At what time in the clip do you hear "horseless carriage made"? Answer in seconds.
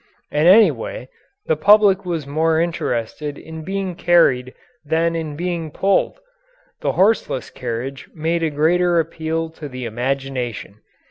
6.93-8.41